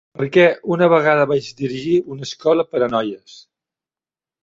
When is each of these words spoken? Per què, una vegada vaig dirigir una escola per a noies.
Per 0.19 0.27
què, 0.37 0.45
una 0.75 0.87
vegada 0.93 1.27
vaig 1.33 1.51
dirigir 1.61 1.95
una 2.17 2.29
escola 2.31 2.69
per 2.73 2.85
a 2.89 2.91
noies. 2.99 3.41